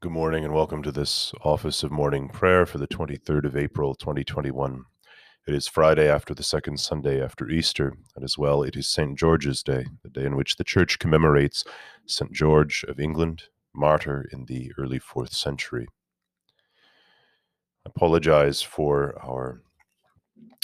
Good 0.00 0.12
morning 0.12 0.44
and 0.44 0.54
welcome 0.54 0.80
to 0.84 0.92
this 0.92 1.32
Office 1.42 1.82
of 1.82 1.90
Morning 1.90 2.28
Prayer 2.28 2.64
for 2.66 2.78
the 2.78 2.86
23rd 2.86 3.46
of 3.46 3.56
April 3.56 3.96
2021. 3.96 4.84
It 5.48 5.54
is 5.54 5.66
Friday 5.66 6.08
after 6.08 6.34
the 6.34 6.44
second 6.44 6.78
Sunday 6.78 7.20
after 7.20 7.50
Easter, 7.50 7.94
and 8.14 8.24
as 8.24 8.38
well 8.38 8.62
it 8.62 8.76
is 8.76 8.86
St. 8.86 9.18
George's 9.18 9.60
Day, 9.60 9.86
the 10.04 10.08
day 10.08 10.24
in 10.24 10.36
which 10.36 10.54
the 10.54 10.62
Church 10.62 11.00
commemorates 11.00 11.64
St. 12.06 12.30
George 12.30 12.84
of 12.86 13.00
England, 13.00 13.46
martyr 13.74 14.28
in 14.32 14.44
the 14.44 14.70
early 14.78 15.00
4th 15.00 15.32
century. 15.32 15.88
I 17.84 17.90
apologize 17.90 18.62
for 18.62 19.20
our 19.20 19.62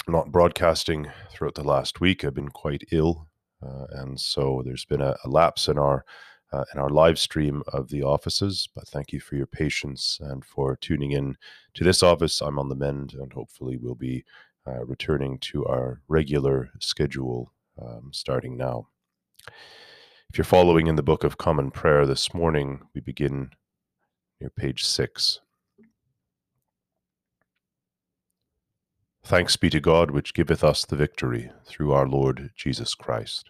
not 0.07 0.31
broadcasting 0.31 1.07
throughout 1.29 1.55
the 1.55 1.63
last 1.65 1.99
week. 1.99 2.23
I've 2.23 2.33
been 2.33 2.47
quite 2.47 2.85
ill, 2.93 3.27
uh, 3.61 3.87
and 3.89 4.17
so 4.17 4.61
there's 4.63 4.85
been 4.85 5.01
a, 5.01 5.17
a 5.25 5.29
lapse 5.29 5.67
in 5.67 5.77
our 5.77 6.05
uh, 6.53 6.65
in 6.73 6.79
our 6.79 6.89
live 6.89 7.19
stream 7.19 7.63
of 7.67 7.89
the 7.89 8.03
offices. 8.03 8.67
But 8.75 8.87
thank 8.87 9.11
you 9.11 9.19
for 9.19 9.35
your 9.35 9.47
patience 9.47 10.19
and 10.21 10.43
for 10.45 10.75
tuning 10.75 11.11
in 11.11 11.37
to 11.73 11.83
this 11.83 12.03
office. 12.03 12.41
I'm 12.41 12.59
on 12.59 12.69
the 12.69 12.75
mend, 12.75 13.13
and 13.13 13.31
hopefully 13.33 13.77
we'll 13.77 13.95
be 13.95 14.23
uh, 14.67 14.85
returning 14.85 15.37
to 15.39 15.65
our 15.65 16.01
regular 16.07 16.71
schedule 16.79 17.51
um, 17.81 18.09
starting 18.11 18.57
now. 18.57 18.87
If 19.47 20.37
you're 20.37 20.45
following 20.45 20.87
in 20.87 20.95
the 20.95 21.03
Book 21.03 21.23
of 21.23 21.37
Common 21.37 21.71
Prayer 21.71 22.05
this 22.05 22.33
morning, 22.33 22.81
we 22.93 23.01
begin 23.01 23.51
near 24.41 24.49
page 24.49 24.83
six. 24.83 25.39
Thanks 29.23 29.55
be 29.55 29.69
to 29.71 29.79
God, 29.79 30.11
which 30.11 30.33
giveth 30.33 30.63
us 30.63 30.85
the 30.85 30.95
victory 30.95 31.51
through 31.65 31.93
our 31.93 32.07
Lord 32.07 32.51
Jesus 32.55 32.93
Christ. 32.93 33.49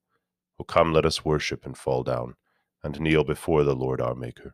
O 0.61 0.63
come, 0.63 0.93
let 0.93 1.07
us 1.07 1.25
worship 1.25 1.65
and 1.65 1.75
fall 1.75 2.03
down, 2.03 2.35
and 2.83 2.99
kneel 2.99 3.23
before 3.23 3.63
the 3.63 3.73
Lord 3.73 3.99
our 3.99 4.13
Maker. 4.13 4.53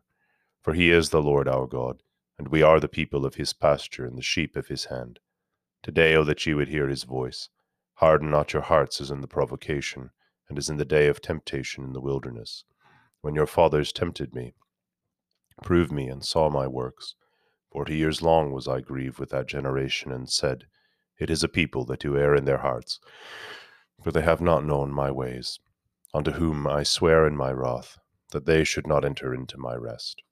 For 0.62 0.72
he 0.72 0.90
is 0.90 1.10
the 1.10 1.20
Lord 1.20 1.46
our 1.46 1.66
God, 1.66 2.02
and 2.38 2.48
we 2.48 2.62
are 2.62 2.80
the 2.80 2.88
people 2.88 3.26
of 3.26 3.34
his 3.34 3.52
pasture 3.52 4.06
and 4.06 4.16
the 4.16 4.22
sheep 4.22 4.56
of 4.56 4.68
his 4.68 4.86
hand. 4.86 5.18
Today, 5.82 6.14
O 6.14 6.24
that 6.24 6.46
ye 6.46 6.54
would 6.54 6.68
hear 6.68 6.88
his 6.88 7.04
voice. 7.04 7.50
Harden 7.96 8.30
not 8.30 8.54
your 8.54 8.62
hearts 8.62 9.02
as 9.02 9.10
in 9.10 9.20
the 9.20 9.28
provocation, 9.28 10.08
and 10.48 10.56
as 10.56 10.70
in 10.70 10.78
the 10.78 10.86
day 10.86 11.08
of 11.08 11.20
temptation 11.20 11.84
in 11.84 11.92
the 11.92 12.00
wilderness, 12.00 12.64
when 13.20 13.34
your 13.34 13.46
fathers 13.46 13.92
tempted 13.92 14.34
me, 14.34 14.54
proved 15.62 15.92
me, 15.92 16.08
and 16.08 16.24
saw 16.24 16.48
my 16.48 16.66
works. 16.66 17.16
Forty 17.70 17.96
years 17.96 18.22
long 18.22 18.50
was 18.50 18.66
I 18.66 18.80
grieved 18.80 19.18
with 19.18 19.28
that 19.28 19.46
generation, 19.46 20.10
and 20.10 20.30
said, 20.30 20.68
It 21.18 21.28
is 21.28 21.44
a 21.44 21.48
people 21.48 21.84
that 21.84 22.00
do 22.00 22.16
err 22.16 22.34
in 22.34 22.46
their 22.46 22.62
hearts, 22.62 22.98
for 24.02 24.10
they 24.10 24.22
have 24.22 24.40
not 24.40 24.64
known 24.64 24.90
my 24.90 25.10
ways 25.10 25.60
unto 26.14 26.32
whom 26.32 26.66
I 26.66 26.82
swear 26.82 27.26
in 27.26 27.36
my 27.36 27.52
wrath, 27.52 27.98
that 28.32 28.46
they 28.46 28.64
should 28.64 28.86
not 28.86 29.04
enter 29.04 29.34
into 29.34 29.58
my 29.58 29.74
rest. 29.74 30.22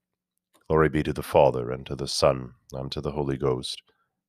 Glory 0.69 0.89
be 0.89 1.03
to 1.03 1.13
the 1.13 1.23
Father, 1.23 1.71
and 1.71 1.87
to 1.87 1.95
the 1.95 2.09
Son, 2.09 2.55
and 2.73 2.91
to 2.93 3.01
the 3.01 3.13
Holy 3.13 3.37
Ghost, 3.37 3.83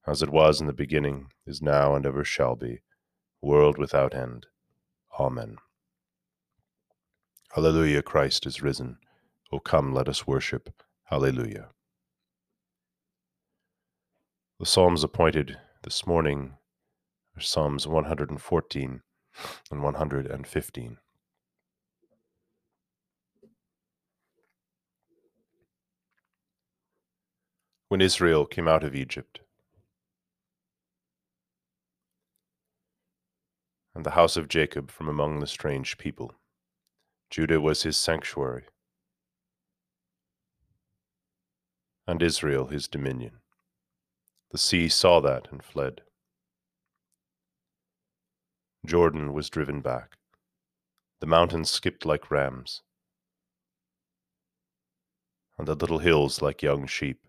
as 0.05 0.21
it 0.21 0.29
was 0.29 0.61
in 0.61 0.67
the 0.67 0.73
beginning, 0.73 1.27
is 1.45 1.61
now, 1.61 1.95
and 1.95 2.05
ever 2.05 2.23
shall 2.23 2.55
be, 2.55 2.81
world 3.41 3.77
without 3.77 4.13
end. 4.13 4.45
Amen. 5.19 5.57
Hallelujah, 7.51 8.03
Christ 8.03 8.45
is 8.45 8.61
risen. 8.61 8.97
O 9.51 9.59
come, 9.59 9.93
let 9.93 10.07
us 10.07 10.27
worship. 10.27 10.69
Hallelujah. 11.05 11.69
The 14.59 14.65
Psalms 14.65 15.03
appointed 15.03 15.57
this 15.83 16.05
morning 16.05 16.57
are 17.35 17.41
Psalms 17.41 17.87
114 17.87 19.01
and 19.71 19.83
115. 19.83 20.97
When 27.89 28.01
Israel 28.01 28.45
came 28.45 28.67
out 28.67 28.83
of 28.83 28.95
Egypt. 28.95 29.39
And 33.95 34.05
the 34.05 34.11
house 34.11 34.37
of 34.37 34.47
Jacob 34.47 34.91
from 34.91 35.07
among 35.07 35.39
the 35.39 35.47
strange 35.47 35.97
people. 35.97 36.33
Judah 37.29 37.59
was 37.59 37.83
his 37.83 37.97
sanctuary, 37.97 38.65
and 42.07 42.21
Israel 42.21 42.67
his 42.67 42.87
dominion. 42.87 43.39
The 44.51 44.57
sea 44.57 44.87
saw 44.87 45.19
that 45.21 45.47
and 45.51 45.61
fled. 45.63 46.01
Jordan 48.85 49.33
was 49.33 49.49
driven 49.49 49.81
back. 49.81 50.15
The 51.19 51.27
mountains 51.27 51.69
skipped 51.69 52.05
like 52.05 52.31
rams, 52.31 52.81
and 55.57 55.67
the 55.67 55.75
little 55.75 55.99
hills 55.99 56.41
like 56.41 56.61
young 56.61 56.87
sheep. 56.87 57.26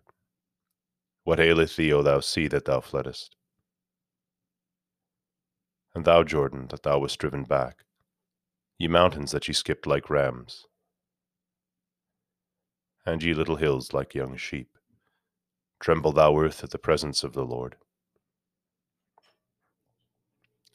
What 1.29 1.39
aileth 1.39 1.75
thee, 1.75 1.93
O 1.93 2.01
thou 2.01 2.21
sea, 2.21 2.47
that 2.47 2.65
thou 2.65 2.79
fleddest? 2.79 3.35
And 5.93 6.03
thou, 6.03 6.23
Jordan, 6.23 6.69
that 6.69 6.81
thou 6.81 6.97
wast 6.97 7.19
driven 7.19 7.43
back, 7.43 7.85
ye 8.79 8.87
mountains 8.87 9.29
that 9.29 9.47
ye 9.47 9.53
skipped 9.53 9.85
like 9.85 10.09
rams, 10.09 10.65
and 13.05 13.21
ye 13.21 13.35
little 13.35 13.57
hills 13.57 13.93
like 13.93 14.15
young 14.15 14.37
sheep, 14.37 14.75
tremble 15.79 16.11
thou 16.11 16.35
earth 16.35 16.63
at 16.63 16.71
the 16.71 16.79
presence 16.79 17.23
of 17.23 17.33
the 17.33 17.45
Lord, 17.45 17.75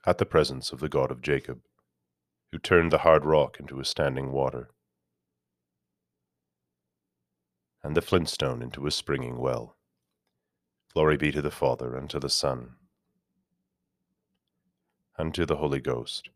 at 0.06 0.18
the 0.18 0.24
presence 0.24 0.70
of 0.70 0.78
the 0.78 0.88
God 0.88 1.10
of 1.10 1.20
Jacob, 1.20 1.62
who 2.52 2.60
turned 2.60 2.92
the 2.92 2.98
hard 2.98 3.24
rock 3.24 3.58
into 3.58 3.80
a 3.80 3.84
standing 3.84 4.30
water, 4.30 4.70
and 7.82 7.96
the 7.96 8.00
flintstone 8.00 8.62
into 8.62 8.86
a 8.86 8.92
springing 8.92 9.38
well. 9.38 9.76
Glory 10.94 11.16
be 11.16 11.32
to 11.32 11.42
the 11.42 11.50
Father, 11.50 11.96
and 11.96 12.08
to 12.08 12.20
the 12.20 12.28
Son, 12.28 12.76
and 15.18 15.34
to 15.34 15.44
the 15.44 15.56
Holy 15.56 15.80
Ghost, 15.80 16.30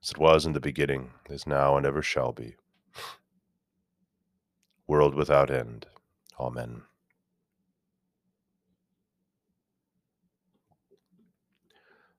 as 0.00 0.12
it 0.12 0.18
was 0.18 0.46
in 0.46 0.52
the 0.52 0.60
beginning, 0.60 1.10
is 1.28 1.44
now, 1.44 1.76
and 1.76 1.84
ever 1.84 2.00
shall 2.00 2.32
be, 2.32 2.54
world 4.86 5.16
without 5.16 5.50
end. 5.50 5.86
Amen. 6.38 6.82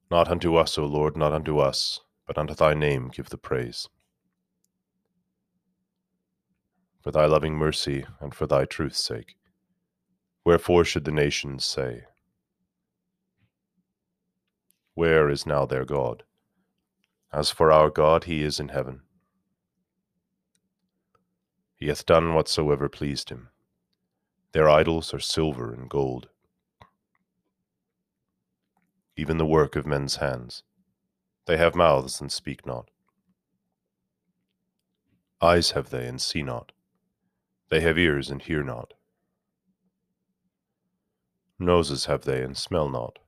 Not 0.09 0.27
unto 0.27 0.55
us, 0.57 0.77
O 0.77 0.85
Lord, 0.85 1.15
not 1.15 1.31
unto 1.31 1.59
us, 1.59 2.01
but 2.27 2.37
unto 2.37 2.53
thy 2.53 2.73
name 2.73 3.07
give 3.07 3.29
the 3.29 3.37
praise. 3.37 3.87
For 7.01 7.11
thy 7.11 7.27
loving 7.27 7.55
mercy 7.55 8.05
and 8.19 8.35
for 8.35 8.45
thy 8.45 8.65
truth's 8.65 9.01
sake. 9.01 9.35
Wherefore 10.43 10.83
should 10.83 11.05
the 11.05 11.11
nations 11.11 11.65
say, 11.65 12.05
Where 14.95 15.29
is 15.29 15.45
now 15.45 15.65
their 15.65 15.85
God? 15.85 16.23
As 17.31 17.51
for 17.51 17.71
our 17.71 17.89
God, 17.89 18.25
he 18.25 18.43
is 18.43 18.59
in 18.59 18.69
heaven. 18.69 19.01
He 21.75 21.87
hath 21.87 22.05
done 22.05 22.33
whatsoever 22.33 22.89
pleased 22.89 23.29
him. 23.29 23.49
Their 24.51 24.69
idols 24.69 25.13
are 25.13 25.19
silver 25.19 25.73
and 25.73 25.89
gold, 25.89 26.29
even 29.15 29.37
the 29.37 29.45
work 29.45 29.75
of 29.75 29.85
men's 29.85 30.17
hands. 30.17 30.63
They 31.45 31.57
have 31.57 31.75
mouths 31.75 32.19
and 32.19 32.31
speak 32.31 32.65
not. 32.65 32.89
Eyes 35.41 35.71
have 35.71 35.89
they 35.89 36.07
and 36.07 36.21
see 36.21 36.43
not. 36.43 36.71
They 37.69 37.81
have 37.81 37.97
ears 37.97 38.29
and 38.29 38.41
hear 38.41 38.63
not. 38.63 38.93
Noses 41.61 42.05
have 42.05 42.23
they 42.23 42.41
and 42.41 42.57
smell 42.57 42.89
not. 42.89 43.19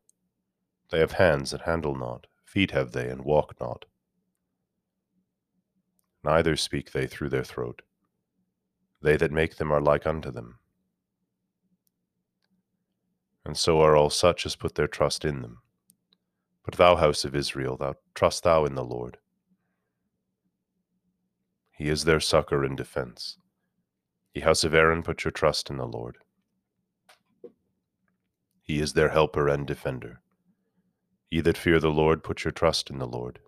They 0.89 0.99
have 0.99 1.13
hands 1.13 1.53
and 1.53 1.61
handle 1.61 1.95
not. 1.95 2.25
Feet 2.43 2.71
have 2.71 2.91
they 2.91 3.07
and 3.07 3.23
walk 3.23 3.53
not. 3.61 3.85
Neither 6.23 6.55
speak 6.55 6.91
they 6.91 7.05
through 7.05 7.29
their 7.29 7.43
throat. 7.43 7.83
They 9.03 9.17
that 9.17 9.31
make 9.31 9.57
them 9.57 9.71
are 9.71 9.81
like 9.81 10.07
unto 10.07 10.31
them. 10.31 10.57
And 13.45 13.55
so 13.55 13.81
are 13.81 13.95
all 13.95 14.09
such 14.09 14.47
as 14.47 14.55
put 14.55 14.75
their 14.75 14.87
trust 14.87 15.25
in 15.25 15.43
them. 15.43 15.59
But 16.65 16.75
thou, 16.75 16.95
house 16.95 17.25
of 17.25 17.35
Israel, 17.35 17.77
thou 17.77 17.95
trust 18.15 18.43
thou 18.43 18.65
in 18.65 18.73
the 18.73 18.83
Lord. 18.83 19.17
He 21.71 21.87
is 21.87 22.05
their 22.05 22.19
succor 22.19 22.63
and 22.63 22.75
defense. 22.75 23.37
Ye 24.33 24.41
house 24.41 24.63
of 24.63 24.73
Aaron, 24.73 25.03
put 25.03 25.23
your 25.23 25.31
trust 25.31 25.69
in 25.69 25.77
the 25.77 25.85
Lord. 25.85 26.17
He 28.63 28.79
is 28.79 28.93
their 28.93 29.09
helper 29.09 29.49
and 29.49 29.67
defender. 29.67 30.21
Ye 31.29 31.41
that 31.41 31.57
fear 31.57 31.79
the 31.79 31.91
Lord, 31.91 32.23
put 32.23 32.45
your 32.45 32.51
trust 32.51 32.89
in 32.89 32.97
the 32.97 33.07
Lord. 33.07 33.39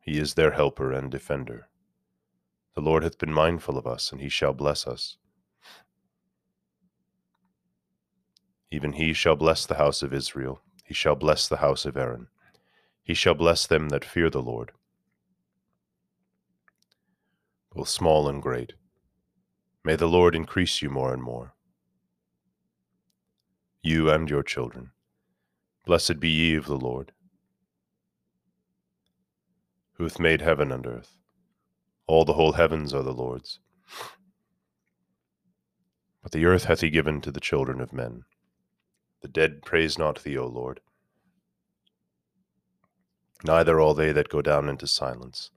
He 0.00 0.18
is 0.18 0.34
their 0.34 0.52
helper 0.52 0.92
and 0.92 1.10
defender. 1.10 1.68
The 2.74 2.80
Lord 2.80 3.04
hath 3.04 3.18
been 3.18 3.32
mindful 3.32 3.78
of 3.78 3.86
us, 3.86 4.12
and 4.12 4.20
he 4.20 4.28
shall 4.28 4.52
bless 4.52 4.86
us. 4.86 5.16
Even 8.70 8.94
he 8.94 9.12
shall 9.12 9.36
bless 9.36 9.66
the 9.66 9.76
house 9.76 10.02
of 10.02 10.12
Israel, 10.12 10.60
he 10.84 10.94
shall 10.94 11.14
bless 11.14 11.48
the 11.48 11.58
house 11.58 11.84
of 11.86 11.96
Aaron. 11.96 12.28
He 13.02 13.14
shall 13.14 13.34
bless 13.34 13.66
them 13.66 13.90
that 13.90 14.04
fear 14.04 14.30
the 14.30 14.42
Lord, 14.42 14.72
both 17.74 17.88
small 17.88 18.28
and 18.28 18.42
great. 18.42 18.74
May 19.84 19.96
the 19.96 20.08
Lord 20.08 20.34
increase 20.34 20.82
you 20.82 20.90
more 20.90 21.12
and 21.12 21.22
more. 21.22 21.53
You 23.86 24.08
and 24.08 24.30
your 24.30 24.42
children. 24.42 24.92
Blessed 25.84 26.18
be 26.18 26.30
ye 26.30 26.54
of 26.54 26.64
the 26.64 26.78
Lord, 26.78 27.12
who 29.92 30.04
hath 30.04 30.18
made 30.18 30.40
heaven 30.40 30.72
and 30.72 30.86
earth. 30.86 31.18
All 32.06 32.24
the 32.24 32.32
whole 32.32 32.52
heavens 32.52 32.94
are 32.94 33.02
the 33.02 33.12
Lord's. 33.12 33.58
But 36.22 36.32
the 36.32 36.46
earth 36.46 36.64
hath 36.64 36.80
he 36.80 36.88
given 36.88 37.20
to 37.20 37.30
the 37.30 37.40
children 37.40 37.82
of 37.82 37.92
men. 37.92 38.22
The 39.20 39.28
dead 39.28 39.60
praise 39.60 39.98
not 39.98 40.22
thee, 40.22 40.38
O 40.38 40.46
Lord. 40.46 40.80
Neither 43.44 43.78
all 43.78 43.92
they 43.92 44.12
that 44.12 44.30
go 44.30 44.40
down 44.40 44.70
into 44.70 44.86
silence, 44.86 45.50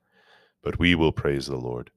but 0.62 0.78
we 0.78 0.96
will 0.96 1.14
praise 1.14 1.46
the 1.46 1.56
Lord. 1.56 1.92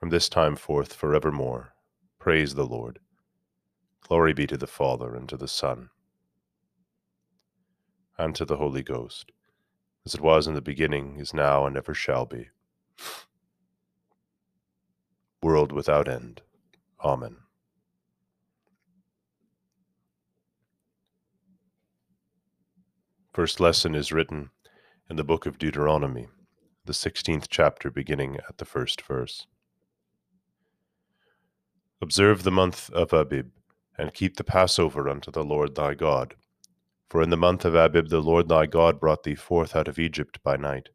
From 0.00 0.08
this 0.08 0.28
time 0.28 0.56
forth 0.56 0.92
forevermore, 0.92 1.74
praise 2.20 2.54
the 2.54 2.66
Lord. 2.66 3.00
Glory 4.06 4.34
be 4.34 4.46
to 4.46 4.58
the 4.58 4.66
Father, 4.66 5.14
and 5.14 5.28
to 5.30 5.36
the 5.36 5.48
Son, 5.48 5.88
and 8.18 8.34
to 8.36 8.44
the 8.44 8.58
Holy 8.58 8.82
Ghost, 8.82 9.32
as 10.04 10.14
it 10.14 10.20
was 10.20 10.46
in 10.46 10.54
the 10.54 10.60
beginning, 10.60 11.16
is 11.18 11.32
now, 11.32 11.66
and 11.66 11.76
ever 11.76 11.94
shall 11.94 12.26
be. 12.26 12.50
World 15.42 15.72
without 15.72 16.08
end. 16.08 16.42
Amen. 17.02 17.36
First 23.32 23.60
lesson 23.60 23.94
is 23.94 24.12
written 24.12 24.50
in 25.08 25.16
the 25.16 25.24
book 25.24 25.46
of 25.46 25.56
Deuteronomy, 25.56 26.28
the 26.84 26.92
16th 26.92 27.46
chapter, 27.48 27.90
beginning 27.90 28.36
at 28.48 28.58
the 28.58 28.66
first 28.66 29.00
verse. 29.00 29.46
Observe 32.00 32.42
the 32.42 32.50
month 32.50 32.90
of 32.90 33.12
Abib, 33.12 33.50
and 33.98 34.14
keep 34.14 34.36
the 34.36 34.44
Passover 34.44 35.08
unto 35.08 35.30
the 35.30 35.44
Lord 35.44 35.74
thy 35.74 35.94
God. 35.94 36.34
For 37.08 37.22
in 37.22 37.30
the 37.30 37.36
month 37.36 37.64
of 37.64 37.74
Abib 37.74 38.08
the 38.08 38.22
Lord 38.22 38.48
thy 38.48 38.66
God 38.66 39.00
brought 39.00 39.24
thee 39.24 39.34
forth 39.34 39.76
out 39.76 39.88
of 39.88 39.98
Egypt 39.98 40.42
by 40.42 40.56
night. 40.56 40.88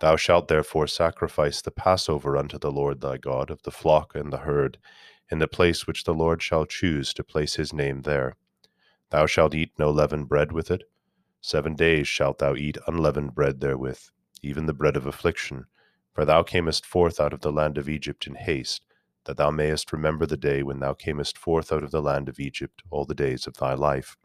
Thou 0.00 0.16
shalt 0.16 0.48
therefore 0.48 0.86
sacrifice 0.86 1.62
the 1.62 1.70
Passover 1.70 2.36
unto 2.36 2.58
the 2.58 2.72
Lord 2.72 3.00
thy 3.00 3.18
God 3.18 3.50
of 3.50 3.62
the 3.62 3.70
flock 3.70 4.14
and 4.14 4.32
the 4.32 4.38
herd, 4.38 4.78
in 5.30 5.38
the 5.38 5.48
place 5.48 5.86
which 5.86 6.04
the 6.04 6.14
Lord 6.14 6.42
shall 6.42 6.66
choose 6.66 7.14
to 7.14 7.24
place 7.24 7.54
his 7.54 7.72
name 7.72 8.02
there. 8.02 8.36
Thou 9.10 9.26
shalt 9.26 9.54
eat 9.54 9.72
no 9.78 9.90
leavened 9.90 10.28
bread 10.28 10.52
with 10.52 10.70
it 10.70 10.82
Seven 11.46 11.76
days 11.76 12.08
shalt 12.08 12.38
thou 12.38 12.56
eat 12.56 12.76
unleavened 12.88 13.36
bread 13.36 13.60
therewith, 13.60 14.00
even 14.42 14.66
the 14.66 14.74
bread 14.74 14.96
of 14.96 15.06
affliction, 15.06 15.66
for 16.12 16.24
thou 16.24 16.42
camest 16.42 16.84
forth 16.84 17.20
out 17.20 17.32
of 17.32 17.40
the 17.40 17.52
land 17.52 17.78
of 17.78 17.88
Egypt 17.88 18.26
in 18.26 18.34
haste, 18.34 18.84
that 19.26 19.36
thou 19.36 19.50
mayest 19.50 19.92
remember 19.92 20.26
the 20.26 20.36
day 20.36 20.62
when 20.62 20.80
thou 20.80 20.94
camest 20.94 21.36
forth 21.36 21.72
out 21.72 21.82
of 21.82 21.90
the 21.90 22.02
land 22.02 22.28
of 22.28 22.40
Egypt 22.40 22.82
all 22.90 23.04
the 23.04 23.14
days 23.14 23.46
of 23.46 23.56
thy 23.58 23.74
life. 23.74 24.16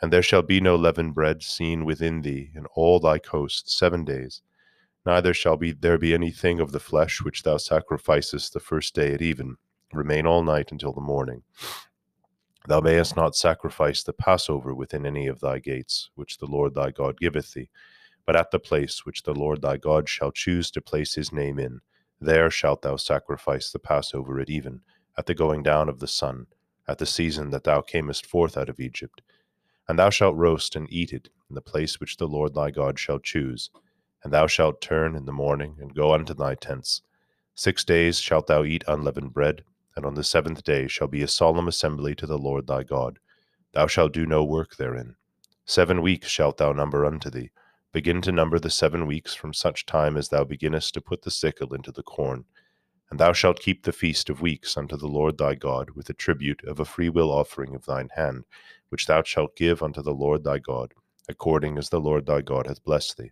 And 0.00 0.12
there 0.12 0.22
shall 0.22 0.42
be 0.42 0.60
no 0.60 0.74
leavened 0.74 1.14
bread 1.14 1.42
seen 1.42 1.84
within 1.84 2.22
thee 2.22 2.50
in 2.54 2.66
all 2.74 2.98
thy 2.98 3.18
coasts 3.18 3.78
seven 3.78 4.04
days. 4.04 4.42
Neither 5.06 5.32
shall 5.32 5.56
be 5.56 5.72
there 5.72 5.98
be 5.98 6.14
anything 6.14 6.60
of 6.60 6.72
the 6.72 6.80
flesh 6.80 7.22
which 7.22 7.42
thou 7.42 7.56
sacrificest 7.56 8.52
the 8.52 8.60
first 8.60 8.94
day 8.94 9.14
at 9.14 9.22
even. 9.22 9.56
Remain 9.92 10.26
all 10.26 10.42
night 10.42 10.72
until 10.72 10.92
the 10.92 11.00
morning. 11.00 11.42
Thou 12.68 12.80
mayest 12.80 13.16
not 13.16 13.34
sacrifice 13.34 14.02
the 14.02 14.12
Passover 14.12 14.74
within 14.74 15.04
any 15.04 15.26
of 15.26 15.40
thy 15.40 15.58
gates, 15.58 16.10
which 16.14 16.38
the 16.38 16.46
Lord 16.46 16.74
thy 16.74 16.92
God 16.92 17.18
giveth 17.18 17.52
thee, 17.54 17.68
but 18.24 18.36
at 18.36 18.52
the 18.52 18.60
place 18.60 19.04
which 19.04 19.24
the 19.24 19.34
Lord 19.34 19.62
thy 19.62 19.76
God 19.76 20.08
shall 20.08 20.30
choose 20.30 20.70
to 20.70 20.80
place 20.80 21.14
his 21.14 21.32
name 21.32 21.58
in, 21.58 21.80
there 22.24 22.50
shalt 22.50 22.82
thou 22.82 22.96
sacrifice 22.96 23.70
the 23.70 23.78
Passover 23.78 24.40
at 24.40 24.50
even, 24.50 24.80
at 25.16 25.26
the 25.26 25.34
going 25.34 25.62
down 25.62 25.88
of 25.88 26.00
the 26.00 26.06
sun, 26.06 26.46
at 26.88 26.98
the 26.98 27.06
season 27.06 27.50
that 27.50 27.64
thou 27.64 27.80
camest 27.80 28.26
forth 28.26 28.56
out 28.56 28.68
of 28.68 28.80
Egypt. 28.80 29.22
And 29.88 29.98
thou 29.98 30.10
shalt 30.10 30.36
roast 30.36 30.76
and 30.76 30.92
eat 30.92 31.12
it 31.12 31.28
in 31.48 31.54
the 31.54 31.60
place 31.60 32.00
which 32.00 32.16
the 32.16 32.28
Lord 32.28 32.54
thy 32.54 32.70
God 32.70 32.98
shall 32.98 33.18
choose. 33.18 33.70
And 34.24 34.32
thou 34.32 34.46
shalt 34.46 34.80
turn 34.80 35.16
in 35.16 35.26
the 35.26 35.32
morning 35.32 35.76
and 35.80 35.94
go 35.94 36.14
unto 36.14 36.34
thy 36.34 36.54
tents. 36.54 37.02
Six 37.54 37.84
days 37.84 38.18
shalt 38.18 38.46
thou 38.46 38.64
eat 38.64 38.84
unleavened 38.86 39.34
bread 39.34 39.64
and 39.96 40.06
on 40.06 40.14
the 40.14 40.24
seventh 40.24 40.64
day 40.64 40.86
shall 40.86 41.08
be 41.08 41.22
a 41.22 41.28
solemn 41.28 41.68
assembly 41.68 42.14
to 42.14 42.26
the 42.26 42.38
Lord 42.38 42.66
thy 42.66 42.82
God. 42.82 43.18
Thou 43.72 43.86
shalt 43.86 44.12
do 44.12 44.26
no 44.26 44.44
work 44.44 44.76
therein. 44.76 45.16
Seven 45.64 46.02
weeks 46.02 46.28
shalt 46.28 46.56
thou 46.58 46.72
number 46.72 47.04
unto 47.04 47.30
thee. 47.30 47.50
Begin 47.92 48.22
to 48.22 48.32
number 48.32 48.58
the 48.58 48.70
seven 48.70 49.06
weeks 49.06 49.34
from 49.34 49.52
such 49.52 49.84
time 49.84 50.16
as 50.16 50.28
thou 50.28 50.44
beginnest 50.44 50.94
to 50.94 51.00
put 51.00 51.22
the 51.22 51.30
sickle 51.30 51.74
into 51.74 51.92
the 51.92 52.02
corn. 52.02 52.44
And 53.10 53.20
thou 53.20 53.34
shalt 53.34 53.60
keep 53.60 53.82
the 53.82 53.92
feast 53.92 54.30
of 54.30 54.40
weeks 54.40 54.76
unto 54.76 54.96
the 54.96 55.06
Lord 55.06 55.36
thy 55.36 55.54
God, 55.54 55.90
with 55.90 56.08
a 56.08 56.14
tribute 56.14 56.64
of 56.64 56.80
a 56.80 56.86
freewill 56.86 57.30
offering 57.30 57.74
of 57.74 57.84
thine 57.84 58.08
hand, 58.14 58.44
which 58.88 59.06
thou 59.06 59.22
shalt 59.22 59.56
give 59.56 59.82
unto 59.82 60.00
the 60.00 60.14
Lord 60.14 60.44
thy 60.44 60.58
God, 60.58 60.94
according 61.28 61.76
as 61.76 61.90
the 61.90 62.00
Lord 62.00 62.24
thy 62.24 62.40
God 62.40 62.66
hath 62.66 62.82
blessed 62.82 63.18
thee. 63.18 63.30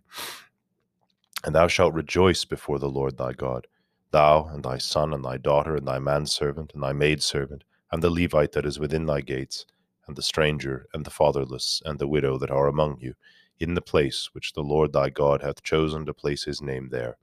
And 1.43 1.55
thou 1.55 1.67
shalt 1.67 1.95
rejoice 1.95 2.45
before 2.45 2.77
the 2.77 2.89
Lord 2.89 3.17
thy 3.17 3.33
God 3.33 3.65
thou 4.11 4.45
and 4.45 4.63
thy 4.63 4.77
son 4.77 5.13
and 5.13 5.23
thy 5.23 5.37
daughter 5.37 5.75
and 5.75 5.87
thy 5.87 5.97
manservant 5.97 6.71
and 6.73 6.83
thy 6.83 6.93
maidservant 6.93 7.63
and 7.91 8.03
the 8.03 8.09
Levite 8.09 8.51
that 8.53 8.65
is 8.65 8.79
within 8.79 9.05
thy 9.05 9.21
gates, 9.21 9.65
and 10.07 10.15
the 10.15 10.21
stranger 10.21 10.87
and 10.93 11.05
the 11.05 11.09
fatherless 11.09 11.81
and 11.85 11.99
the 11.99 12.07
widow 12.07 12.37
that 12.37 12.51
are 12.51 12.67
among 12.67 12.97
you, 12.99 13.13
in 13.61 13.75
the 13.75 13.81
place 13.81 14.29
which 14.33 14.53
the 14.53 14.63
Lord 14.63 14.93
thy 14.93 15.09
God 15.09 15.41
hath 15.41 15.63
chosen 15.63 16.05
to 16.05 16.13
place 16.13 16.43
his 16.43 16.61
name 16.61 16.89
there. 16.89 17.17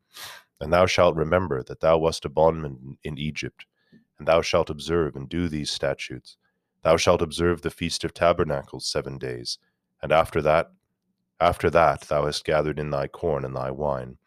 And 0.60 0.72
thou 0.72 0.86
shalt 0.86 1.16
remember 1.16 1.62
that 1.64 1.80
thou 1.80 1.98
wast 1.98 2.24
a 2.24 2.28
bondman 2.28 2.98
in 3.04 3.18
Egypt, 3.18 3.66
and 4.18 4.26
thou 4.26 4.42
shalt 4.42 4.70
observe 4.70 5.16
and 5.16 5.28
do 5.28 5.48
these 5.48 5.70
statutes. 5.70 6.36
Thou 6.82 6.96
shalt 6.96 7.22
observe 7.22 7.62
the 7.62 7.70
feast 7.70 8.04
of 8.04 8.14
tabernacles 8.14 8.86
seven 8.86 9.18
days, 9.18 9.58
and 10.02 10.12
after 10.12 10.40
that, 10.42 10.70
after 11.40 11.70
that 11.70 12.02
thou 12.02 12.26
hast 12.26 12.44
gathered 12.44 12.78
in 12.78 12.90
thy 12.90 13.06
corn 13.06 13.44
and 13.44 13.54
thy 13.54 13.70
wine, 13.70 14.18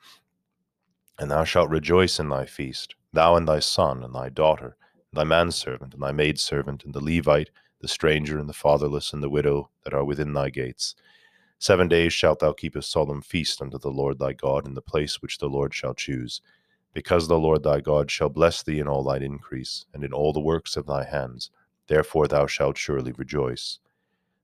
and 1.19 1.29
thou 1.29 1.43
shalt 1.43 1.69
rejoice 1.69 2.19
in 2.19 2.29
thy 2.29 2.45
feast, 2.45 2.95
thou 3.13 3.35
and 3.35 3.47
thy 3.47 3.59
son, 3.59 4.03
and 4.03 4.15
thy 4.15 4.29
daughter, 4.29 4.75
and 5.11 5.19
thy 5.19 5.23
manservant, 5.23 5.93
and 5.93 6.01
thy 6.01 6.11
maidservant, 6.11 6.83
and 6.83 6.93
the 6.93 7.03
Levite, 7.03 7.49
the 7.81 7.87
stranger, 7.87 8.37
and 8.37 8.47
the 8.47 8.53
fatherless, 8.53 9.11
and 9.13 9.21
the 9.21 9.29
widow 9.29 9.69
that 9.83 9.93
are 9.93 10.05
within 10.05 10.33
thy 10.33 10.49
gates. 10.49 10.95
Seven 11.61 11.87
days 11.87 12.11
shalt 12.11 12.39
thou 12.39 12.53
keep 12.53 12.75
a 12.75 12.81
solemn 12.81 13.21
feast 13.21 13.61
unto 13.61 13.77
the 13.77 13.91
Lord 13.91 14.17
thy 14.17 14.33
God 14.33 14.65
in 14.65 14.73
the 14.73 14.81
place 14.81 15.21
which 15.21 15.37
the 15.37 15.47
Lord 15.47 15.75
shall 15.75 15.93
choose, 15.93 16.41
because 16.91 17.27
the 17.27 17.37
Lord 17.37 17.61
thy 17.61 17.81
God 17.81 18.09
shall 18.09 18.29
bless 18.29 18.63
thee 18.63 18.79
in 18.79 18.87
all 18.87 19.03
thine 19.03 19.21
increase, 19.21 19.85
and 19.93 20.03
in 20.03 20.11
all 20.11 20.33
the 20.33 20.39
works 20.39 20.75
of 20.75 20.87
thy 20.87 21.03
hands. 21.03 21.51
Therefore 21.85 22.27
thou 22.27 22.47
shalt 22.47 22.79
surely 22.79 23.11
rejoice. 23.11 23.77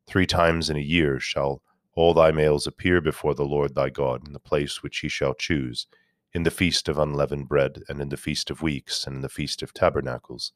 Three 0.06 0.28
times 0.28 0.70
in 0.70 0.78
a 0.78 0.80
year 0.80 1.20
shall 1.20 1.64
all 1.96 2.14
thy 2.14 2.30
males 2.30 2.68
appear 2.68 3.02
before 3.02 3.34
the 3.34 3.46
Lord 3.46 3.74
thy 3.74 3.90
God 3.90 4.28
in 4.28 4.34
the 4.34 4.40
place 4.40 4.84
which 4.84 5.00
he 5.00 5.10
shall 5.10 5.34
choose 5.34 5.88
in 6.34 6.44
the 6.44 6.52
feast 6.52 6.88
of 6.88 7.00
unleavened 7.00 7.48
bread, 7.50 7.82
and 7.90 8.00
in 8.00 8.10
the 8.10 8.16
feast 8.16 8.52
of 8.52 8.62
weeks, 8.62 9.08
and 9.08 9.16
in 9.16 9.22
the 9.24 9.28
feast 9.28 9.64
of 9.64 9.74
tabernacles. 9.74 10.52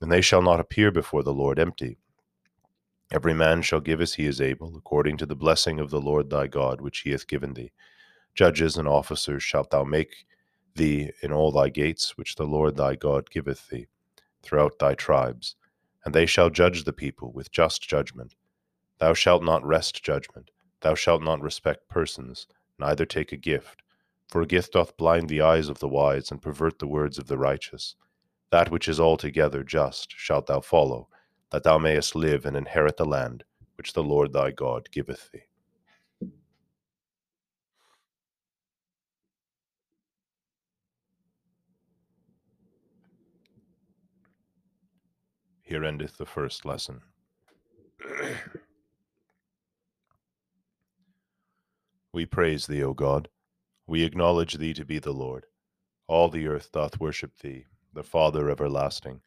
And 0.00 0.10
they 0.10 0.22
shall 0.22 0.40
not 0.40 0.58
appear 0.58 0.90
before 0.90 1.22
the 1.22 1.34
Lord 1.34 1.58
empty. 1.58 1.98
Every 3.10 3.32
man 3.32 3.62
shall 3.62 3.80
give 3.80 4.00
as 4.02 4.14
he 4.14 4.26
is 4.26 4.40
able, 4.40 4.76
according 4.76 5.16
to 5.18 5.26
the 5.26 5.36
blessing 5.36 5.80
of 5.80 5.90
the 5.90 6.00
Lord 6.00 6.28
thy 6.28 6.46
God, 6.46 6.80
which 6.80 7.00
he 7.00 7.10
hath 7.10 7.26
given 7.26 7.54
thee. 7.54 7.72
Judges 8.34 8.76
and 8.76 8.86
officers 8.86 9.42
shalt 9.42 9.70
thou 9.70 9.84
make 9.84 10.26
thee 10.74 11.10
in 11.22 11.32
all 11.32 11.50
thy 11.50 11.70
gates 11.70 12.18
which 12.18 12.36
the 12.36 12.44
Lord 12.44 12.76
thy 12.76 12.94
God 12.96 13.30
giveth 13.30 13.68
thee 13.68 13.86
throughout 14.42 14.78
thy 14.78 14.94
tribes, 14.94 15.56
and 16.04 16.14
they 16.14 16.26
shall 16.26 16.50
judge 16.50 16.84
the 16.84 16.92
people 16.92 17.32
with 17.32 17.50
just 17.50 17.88
judgment. 17.88 18.34
Thou 18.98 19.14
shalt 19.14 19.42
not 19.42 19.64
wrest 19.64 20.02
judgment, 20.02 20.50
thou 20.82 20.94
shalt 20.94 21.22
not 21.22 21.40
respect 21.40 21.88
persons, 21.88 22.46
neither 22.78 23.06
take 23.06 23.32
a 23.32 23.36
gift, 23.36 23.82
for 24.28 24.42
a 24.42 24.46
gift 24.46 24.74
doth 24.74 24.96
blind 24.98 25.28
the 25.28 25.40
eyes 25.40 25.68
of 25.68 25.78
the 25.78 25.88
wise 25.88 26.30
and 26.30 26.42
pervert 26.42 26.78
the 26.78 26.86
words 26.86 27.18
of 27.18 27.26
the 27.26 27.38
righteous. 27.38 27.94
That 28.50 28.70
which 28.70 28.86
is 28.86 29.00
altogether 29.00 29.64
just 29.64 30.12
shalt 30.16 30.46
thou 30.46 30.60
follow, 30.60 31.08
that 31.50 31.62
thou 31.64 31.78
mayest 31.78 32.14
live 32.14 32.44
and 32.46 32.56
inherit 32.56 32.96
the 32.96 33.04
land 33.04 33.44
which 33.76 33.92
the 33.92 34.02
Lord 34.02 34.32
thy 34.32 34.50
God 34.50 34.90
giveth 34.90 35.30
thee. 35.32 35.42
Here 45.62 45.84
endeth 45.84 46.16
the 46.16 46.26
first 46.26 46.64
lesson. 46.64 47.02
we 52.12 52.26
praise 52.26 52.66
thee, 52.66 52.82
O 52.82 52.94
God. 52.94 53.28
We 53.86 54.02
acknowledge 54.04 54.54
thee 54.54 54.74
to 54.74 54.84
be 54.84 54.98
the 54.98 55.12
Lord. 55.12 55.46
All 56.08 56.28
the 56.28 56.46
earth 56.48 56.72
doth 56.72 57.00
worship 57.00 57.38
thee, 57.38 57.66
the 57.92 58.02
Father 58.02 58.50
everlasting. 58.50 59.20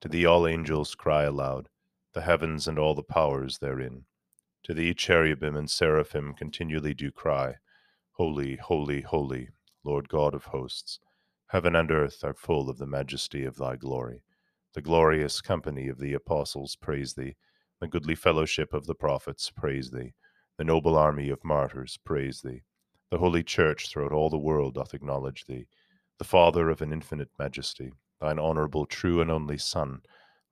To 0.00 0.08
thee 0.08 0.26
all 0.26 0.46
angels 0.46 0.94
cry 0.94 1.24
aloud, 1.24 1.68
the 2.12 2.20
heavens 2.22 2.68
and 2.68 2.78
all 2.78 2.94
the 2.94 3.02
powers 3.02 3.58
therein. 3.58 4.04
To 4.64 4.74
thee 4.74 4.94
cherubim 4.94 5.56
and 5.56 5.70
seraphim 5.70 6.34
continually 6.34 6.94
do 6.94 7.10
cry, 7.10 7.56
Holy, 8.12 8.56
holy, 8.56 9.02
holy, 9.02 9.50
Lord 9.84 10.08
God 10.08 10.34
of 10.34 10.44
hosts. 10.44 10.98
Heaven 11.48 11.76
and 11.76 11.90
earth 11.90 12.24
are 12.24 12.34
full 12.34 12.70
of 12.70 12.78
the 12.78 12.86
majesty 12.86 13.44
of 13.44 13.56
thy 13.56 13.76
glory. 13.76 14.22
The 14.74 14.82
glorious 14.82 15.40
company 15.40 15.88
of 15.88 15.98
the 15.98 16.14
apostles 16.14 16.76
praise 16.76 17.14
thee. 17.14 17.36
The 17.80 17.88
goodly 17.88 18.14
fellowship 18.14 18.72
of 18.72 18.86
the 18.86 18.94
prophets 18.94 19.50
praise 19.50 19.90
thee. 19.90 20.14
The 20.56 20.64
noble 20.64 20.96
army 20.96 21.28
of 21.28 21.44
martyrs 21.44 21.98
praise 22.04 22.40
thee. 22.40 22.62
The 23.10 23.18
holy 23.18 23.42
church 23.42 23.88
throughout 23.88 24.12
all 24.12 24.30
the 24.30 24.38
world 24.38 24.74
doth 24.74 24.94
acknowledge 24.94 25.44
thee. 25.44 25.68
The 26.18 26.24
Father 26.24 26.70
of 26.70 26.82
an 26.82 26.92
infinite 26.92 27.30
majesty, 27.38 27.92
thine 28.20 28.38
honourable, 28.38 28.86
true, 28.86 29.20
and 29.20 29.30
only 29.30 29.58
Son, 29.58 30.00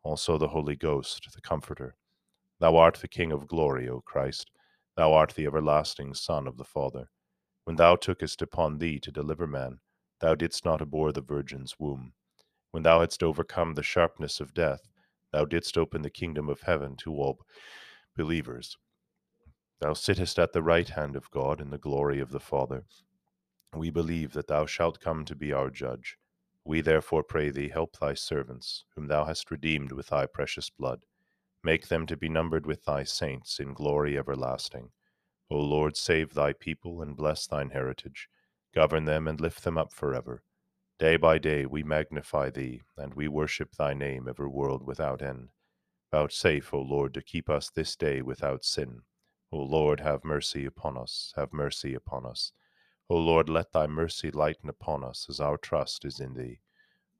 also 0.02 0.36
the 0.38 0.48
Holy 0.48 0.76
Ghost, 0.76 1.28
the 1.34 1.40
Comforter. 1.40 1.96
Thou 2.60 2.76
art 2.76 2.96
the 2.96 3.08
King 3.08 3.32
of 3.32 3.48
glory, 3.48 3.88
O 3.88 4.00
Christ. 4.00 4.50
Thou 4.96 5.12
art 5.12 5.34
the 5.34 5.46
everlasting 5.46 6.14
Son 6.14 6.46
of 6.46 6.56
the 6.56 6.64
Father. 6.64 7.08
When 7.64 7.76
thou 7.76 7.96
tookest 7.96 8.42
upon 8.42 8.78
thee 8.78 8.98
to 9.00 9.10
deliver 9.10 9.46
man, 9.46 9.80
thou 10.20 10.34
didst 10.34 10.64
not 10.64 10.82
abhor 10.82 11.12
the 11.12 11.20
Virgin's 11.20 11.74
womb. 11.78 12.12
When 12.70 12.82
thou 12.82 13.00
hadst 13.00 13.22
overcome 13.22 13.74
the 13.74 13.82
sharpness 13.82 14.40
of 14.40 14.54
death, 14.54 14.88
thou 15.32 15.44
didst 15.44 15.78
open 15.78 16.02
the 16.02 16.10
kingdom 16.10 16.48
of 16.48 16.60
heaven 16.60 16.96
to 16.98 17.12
all 17.14 17.38
believers. 18.16 18.76
Thou 19.80 19.94
sittest 19.94 20.38
at 20.38 20.52
the 20.52 20.62
right 20.62 20.88
hand 20.88 21.16
of 21.16 21.30
God 21.30 21.60
in 21.60 21.70
the 21.70 21.78
glory 21.78 22.20
of 22.20 22.30
the 22.30 22.40
Father. 22.40 22.84
We 23.74 23.90
believe 23.90 24.32
that 24.34 24.46
thou 24.46 24.66
shalt 24.66 25.00
come 25.00 25.24
to 25.24 25.34
be 25.34 25.52
our 25.52 25.70
judge. 25.70 26.16
We 26.64 26.80
therefore 26.80 27.22
pray 27.22 27.50
thee, 27.50 27.68
help 27.68 27.98
thy 27.98 28.14
servants, 28.14 28.84
whom 28.94 29.06
thou 29.08 29.24
hast 29.24 29.50
redeemed 29.50 29.92
with 29.92 30.08
thy 30.08 30.26
precious 30.26 30.70
blood. 30.70 31.00
Make 31.62 31.88
them 31.88 32.06
to 32.06 32.16
be 32.16 32.28
numbered 32.28 32.66
with 32.66 32.84
thy 32.84 33.04
saints 33.04 33.60
in 33.60 33.74
glory 33.74 34.18
everlasting. 34.18 34.90
O 35.50 35.58
Lord, 35.58 35.96
save 35.96 36.34
thy 36.34 36.52
people 36.52 37.02
and 37.02 37.16
bless 37.16 37.46
thine 37.46 37.70
heritage. 37.70 38.28
Govern 38.74 39.04
them 39.04 39.28
and 39.28 39.40
lift 39.40 39.62
them 39.62 39.76
up 39.76 39.92
forever. 39.92 40.42
Day 40.98 41.16
by 41.16 41.38
day 41.38 41.66
we 41.66 41.82
magnify 41.82 42.50
thee, 42.50 42.82
and 42.96 43.14
we 43.14 43.28
worship 43.28 43.72
thy 43.72 43.94
name 43.94 44.26
ever 44.28 44.48
world 44.48 44.86
without 44.86 45.22
end. 45.22 45.50
Vouchsafe, 46.10 46.72
O 46.72 46.80
Lord, 46.80 47.12
to 47.14 47.22
keep 47.22 47.50
us 47.50 47.70
this 47.70 47.96
day 47.96 48.22
without 48.22 48.64
sin. 48.64 49.00
O 49.52 49.58
Lord, 49.58 50.00
have 50.00 50.24
mercy 50.24 50.64
upon 50.64 50.96
us, 50.96 51.32
have 51.36 51.52
mercy 51.52 51.94
upon 51.94 52.24
us. 52.24 52.52
O 53.10 53.16
Lord, 53.16 53.48
let 53.48 53.72
thy 53.72 53.86
mercy 53.86 54.30
lighten 54.30 54.68
upon 54.68 55.04
us, 55.04 55.26
as 55.28 55.40
our 55.40 55.58
trust 55.58 56.04
is 56.04 56.20
in 56.20 56.34
thee. 56.34 56.60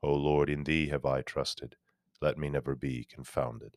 O 0.03 0.13
Lord, 0.15 0.49
in 0.49 0.65
thee 0.65 0.89
have 0.89 1.05
I 1.05 1.23
trusted. 1.23 1.77
Let 2.21 2.39
me 2.39 2.49
never 2.49 2.75
be 2.75 3.05
confounded. 3.05 3.77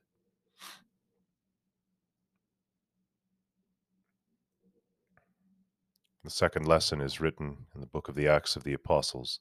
The 6.24 6.30
second 6.30 6.68
lesson 6.68 7.02
is 7.02 7.22
written 7.22 7.68
in 7.74 7.82
the 7.82 7.88
book 7.88 8.10
of 8.10 8.16
the 8.16 8.28
Acts 8.28 8.56
of 8.56 8.64
the 8.64 8.74
Apostles 8.74 9.40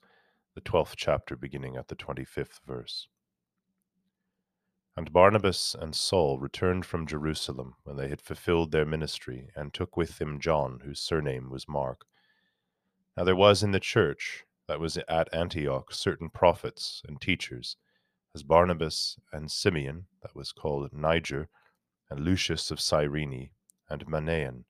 the 0.56 0.62
12th 0.62 0.94
chapter, 0.96 1.36
beginning 1.36 1.76
at 1.76 1.88
the 1.88 1.94
25th 1.94 2.60
verse. 2.66 3.08
And 4.96 5.12
Barnabas 5.12 5.76
and 5.78 5.94
Saul 5.94 6.38
returned 6.38 6.86
from 6.86 7.06
Jerusalem 7.06 7.74
when 7.84 7.96
they 7.96 8.08
had 8.08 8.22
fulfilled 8.22 8.72
their 8.72 8.86
ministry, 8.86 9.50
and 9.54 9.74
took 9.74 9.98
with 9.98 10.16
them 10.16 10.40
John, 10.40 10.80
whose 10.82 10.98
surname 10.98 11.50
was 11.50 11.68
Mark. 11.68 12.06
Now 13.16 13.24
there 13.24 13.34
was 13.34 13.62
in 13.62 13.70
the 13.70 13.80
church 13.80 14.44
that 14.68 14.78
was 14.78 14.98
at 15.08 15.32
Antioch 15.32 15.92
certain 15.92 16.28
prophets 16.28 17.00
and 17.08 17.18
teachers, 17.18 17.76
as 18.34 18.42
Barnabas 18.42 19.16
and 19.32 19.50
Simeon, 19.50 20.06
that 20.20 20.34
was 20.34 20.52
called 20.52 20.92
Niger, 20.92 21.48
and 22.10 22.20
Lucius 22.20 22.70
of 22.70 22.78
Cyrene, 22.78 23.50
and 23.88 24.06
Manaen, 24.06 24.64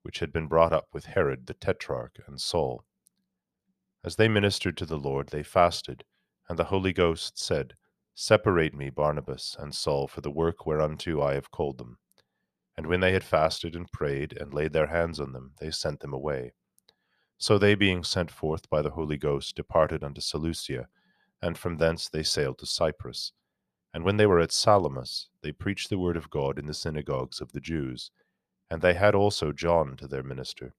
which 0.00 0.20
had 0.20 0.32
been 0.32 0.46
brought 0.46 0.72
up 0.72 0.88
with 0.94 1.04
Herod 1.04 1.46
the 1.46 1.54
tetrarch 1.54 2.18
and 2.26 2.40
Saul. 2.40 2.84
As 4.02 4.16
they 4.16 4.28
ministered 4.28 4.78
to 4.78 4.86
the 4.86 4.98
Lord, 4.98 5.28
they 5.28 5.42
fasted, 5.42 6.04
and 6.48 6.58
the 6.58 6.64
Holy 6.64 6.94
Ghost 6.94 7.38
said, 7.38 7.74
Separate 8.14 8.72
me, 8.72 8.88
Barnabas 8.88 9.54
and 9.58 9.74
Saul, 9.74 10.08
for 10.08 10.22
the 10.22 10.30
work 10.30 10.64
whereunto 10.64 11.20
I 11.20 11.34
have 11.34 11.50
called 11.50 11.76
them. 11.76 11.98
And 12.74 12.86
when 12.86 13.00
they 13.00 13.12
had 13.12 13.24
fasted 13.24 13.76
and 13.76 13.90
prayed, 13.92 14.32
and 14.32 14.54
laid 14.54 14.72
their 14.72 14.86
hands 14.86 15.20
on 15.20 15.32
them, 15.32 15.52
they 15.58 15.70
sent 15.70 16.00
them 16.00 16.14
away. 16.14 16.54
So 17.38 17.58
they, 17.58 17.74
being 17.74 18.02
sent 18.02 18.30
forth 18.30 18.70
by 18.70 18.82
the 18.82 18.90
Holy 18.90 19.16
Ghost, 19.16 19.56
departed 19.56 20.02
unto 20.02 20.20
Seleucia, 20.20 20.88
and 21.42 21.58
from 21.58 21.76
thence 21.76 22.08
they 22.08 22.22
sailed 22.22 22.58
to 22.58 22.66
Cyprus. 22.66 23.32
And 23.92 24.04
when 24.04 24.16
they 24.16 24.26
were 24.26 24.40
at 24.40 24.52
Salamis, 24.52 25.28
they 25.42 25.52
preached 25.52 25.90
the 25.90 25.98
word 25.98 26.16
of 26.16 26.30
God 26.30 26.58
in 26.58 26.66
the 26.66 26.74
synagogues 26.74 27.40
of 27.40 27.52
the 27.52 27.60
Jews. 27.60 28.10
And 28.70 28.82
they 28.82 28.94
had 28.94 29.14
also 29.14 29.52
John 29.52 29.96
to 29.96 30.08
their 30.08 30.22
minister. 30.22 30.74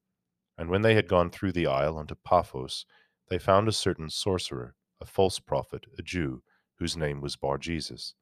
And 0.57 0.69
when 0.69 0.81
they 0.81 0.95
had 0.95 1.07
gone 1.07 1.29
through 1.29 1.51
the 1.51 1.67
isle 1.67 1.97
unto 1.97 2.15
Paphos, 2.15 2.85
they 3.29 3.37
found 3.37 3.67
a 3.67 3.71
certain 3.71 4.09
sorcerer, 4.09 4.75
a 4.99 5.05
false 5.05 5.39
prophet, 5.39 5.85
a 5.97 6.01
Jew, 6.01 6.41
whose 6.79 6.97
name 6.97 7.21
was 7.21 7.35
Bar 7.35 7.57
Jesus, 7.57 8.13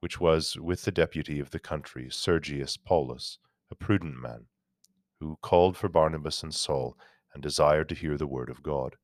which 0.00 0.20
was 0.20 0.56
with 0.58 0.84
the 0.84 0.92
deputy 0.92 1.40
of 1.40 1.50
the 1.50 1.58
country, 1.58 2.08
Sergius 2.10 2.76
Paulus, 2.76 3.38
a 3.70 3.74
prudent 3.74 4.16
man, 4.20 4.46
who 5.20 5.38
called 5.42 5.76
for 5.76 5.88
Barnabas 5.88 6.42
and 6.42 6.54
Saul, 6.54 6.96
and 7.34 7.42
desired 7.42 7.88
to 7.90 7.94
hear 7.94 8.16
the 8.16 8.26
word 8.26 8.48
of 8.48 8.62
God. 8.62 8.96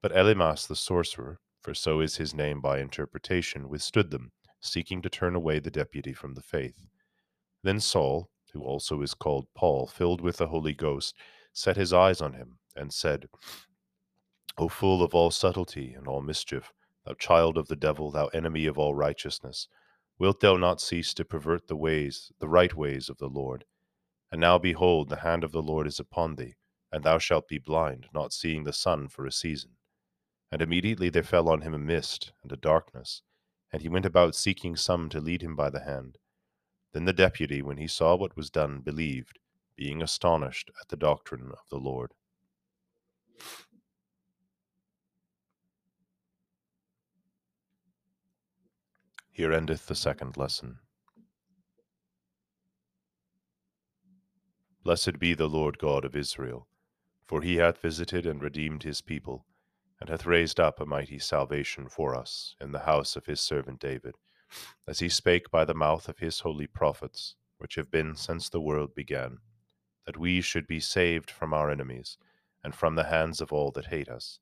But 0.00 0.12
Elymas 0.12 0.66
the 0.66 0.76
sorcerer, 0.76 1.40
for 1.60 1.74
so 1.74 2.00
is 2.00 2.16
his 2.16 2.32
name 2.32 2.60
by 2.60 2.78
interpretation, 2.78 3.68
withstood 3.68 4.10
them, 4.10 4.32
seeking 4.60 5.02
to 5.02 5.10
turn 5.10 5.34
away 5.34 5.58
the 5.58 5.70
deputy 5.70 6.14
from 6.14 6.34
the 6.34 6.42
faith. 6.42 6.76
Then 7.62 7.80
Saul, 7.80 8.30
who 8.52 8.62
also 8.62 9.02
is 9.02 9.14
called 9.14 9.46
Paul, 9.54 9.86
filled 9.86 10.20
with 10.20 10.38
the 10.38 10.48
Holy 10.48 10.72
Ghost, 10.72 11.14
set 11.52 11.76
his 11.76 11.92
eyes 11.92 12.20
on 12.20 12.32
him, 12.32 12.58
and 12.74 12.92
said, 12.92 13.28
O 14.56 14.68
full 14.68 15.02
of 15.02 15.14
all 15.14 15.30
subtlety 15.30 15.92
and 15.92 16.06
all 16.06 16.22
mischief, 16.22 16.72
thou 17.04 17.14
child 17.14 17.58
of 17.58 17.68
the 17.68 17.76
devil, 17.76 18.10
thou 18.10 18.26
enemy 18.28 18.66
of 18.66 18.78
all 18.78 18.94
righteousness, 18.94 19.68
wilt 20.18 20.40
thou 20.40 20.56
not 20.56 20.80
cease 20.80 21.14
to 21.14 21.24
pervert 21.24 21.66
the 21.66 21.76
ways, 21.76 22.32
the 22.40 22.48
right 22.48 22.74
ways 22.74 23.08
of 23.08 23.18
the 23.18 23.28
Lord? 23.28 23.64
And 24.30 24.40
now 24.40 24.58
behold, 24.58 25.08
the 25.08 25.16
hand 25.16 25.44
of 25.44 25.52
the 25.52 25.62
Lord 25.62 25.86
is 25.86 25.98
upon 25.98 26.36
thee, 26.36 26.54
and 26.92 27.04
thou 27.04 27.18
shalt 27.18 27.48
be 27.48 27.58
blind, 27.58 28.06
not 28.12 28.32
seeing 28.32 28.64
the 28.64 28.72
sun 28.72 29.08
for 29.08 29.26
a 29.26 29.32
season. 29.32 29.72
And 30.50 30.60
immediately 30.60 31.10
there 31.10 31.22
fell 31.22 31.48
on 31.48 31.60
him 31.60 31.74
a 31.74 31.78
mist 31.78 32.32
and 32.42 32.50
a 32.50 32.56
darkness, 32.56 33.22
and 33.72 33.82
he 33.82 33.88
went 33.88 34.06
about 34.06 34.34
seeking 34.34 34.76
some 34.76 35.08
to 35.10 35.20
lead 35.20 35.42
him 35.42 35.54
by 35.54 35.70
the 35.70 35.84
hand. 35.84 36.18
Then 36.92 37.04
the 37.04 37.12
deputy, 37.12 37.62
when 37.62 37.76
he 37.76 37.86
saw 37.86 38.16
what 38.16 38.36
was 38.36 38.50
done, 38.50 38.80
believed, 38.80 39.38
being 39.76 40.02
astonished 40.02 40.70
at 40.80 40.88
the 40.88 40.96
doctrine 40.96 41.52
of 41.52 41.68
the 41.70 41.78
Lord. 41.78 42.12
Here 49.30 49.52
endeth 49.52 49.86
the 49.86 49.94
second 49.94 50.36
lesson. 50.36 50.80
Blessed 54.82 55.18
be 55.18 55.34
the 55.34 55.48
Lord 55.48 55.78
God 55.78 56.04
of 56.04 56.16
Israel, 56.16 56.66
for 57.30 57.42
he 57.42 57.58
hath 57.58 57.80
visited 57.80 58.26
and 58.26 58.42
redeemed 58.42 58.82
his 58.82 59.00
people, 59.00 59.46
and 60.00 60.08
hath 60.08 60.26
raised 60.26 60.58
up 60.58 60.80
a 60.80 60.84
mighty 60.84 61.16
salvation 61.16 61.88
for 61.88 62.12
us 62.12 62.56
in 62.60 62.72
the 62.72 62.80
house 62.80 63.14
of 63.14 63.26
his 63.26 63.40
servant 63.40 63.78
David, 63.78 64.16
as 64.88 64.98
he 64.98 65.08
spake 65.08 65.48
by 65.48 65.64
the 65.64 65.72
mouth 65.72 66.08
of 66.08 66.18
his 66.18 66.40
holy 66.40 66.66
prophets, 66.66 67.36
which 67.58 67.76
have 67.76 67.88
been 67.88 68.16
since 68.16 68.48
the 68.48 68.60
world 68.60 68.96
began, 68.96 69.38
that 70.06 70.16
we 70.16 70.40
should 70.40 70.66
be 70.66 70.80
saved 70.80 71.30
from 71.30 71.54
our 71.54 71.70
enemies, 71.70 72.18
and 72.64 72.74
from 72.74 72.96
the 72.96 73.04
hands 73.04 73.40
of 73.40 73.52
all 73.52 73.70
that 73.70 73.86
hate 73.86 74.08
us 74.08 74.40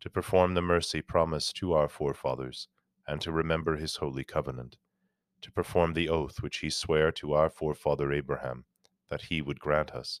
to 0.00 0.10
perform 0.10 0.54
the 0.54 0.60
mercy 0.60 1.00
promised 1.00 1.54
to 1.54 1.72
our 1.72 1.88
forefathers, 1.88 2.66
and 3.06 3.20
to 3.20 3.30
remember 3.30 3.76
his 3.76 3.94
holy 3.98 4.24
covenant, 4.24 4.76
to 5.40 5.52
perform 5.52 5.92
the 5.92 6.08
oath 6.08 6.42
which 6.42 6.56
he 6.58 6.68
sware 6.68 7.12
to 7.12 7.32
our 7.32 7.48
forefather 7.48 8.12
Abraham, 8.12 8.64
that 9.08 9.22
he 9.22 9.40
would 9.40 9.60
grant 9.60 9.92
us, 9.92 10.20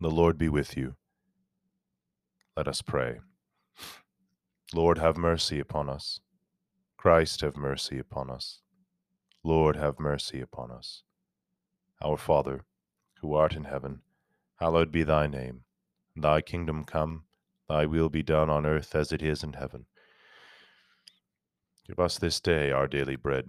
The 0.00 0.10
Lord 0.10 0.38
be 0.38 0.48
with 0.48 0.76
you. 0.76 0.94
Let 2.56 2.68
us 2.68 2.82
pray. 2.82 3.18
Lord, 4.72 4.98
have 4.98 5.16
mercy 5.16 5.58
upon 5.58 5.88
us. 5.88 6.20
Christ, 6.96 7.40
have 7.40 7.56
mercy 7.56 7.98
upon 7.98 8.30
us. 8.30 8.60
Lord, 9.42 9.74
have 9.74 9.98
mercy 9.98 10.40
upon 10.40 10.70
us. 10.70 11.02
Our 12.00 12.16
Father, 12.16 12.64
who 13.20 13.34
art 13.34 13.54
in 13.56 13.64
heaven, 13.64 14.02
hallowed 14.60 14.92
be 14.92 15.02
thy 15.02 15.26
name. 15.26 15.62
Thy 16.14 16.42
kingdom 16.42 16.84
come, 16.84 17.24
thy 17.68 17.84
will 17.86 18.08
be 18.08 18.22
done 18.22 18.48
on 18.48 18.66
earth 18.66 18.94
as 18.94 19.10
it 19.10 19.22
is 19.22 19.42
in 19.42 19.54
heaven. 19.54 19.86
Give 21.88 21.98
us 21.98 22.18
this 22.18 22.40
day 22.40 22.70
our 22.70 22.86
daily 22.86 23.16
bread, 23.16 23.46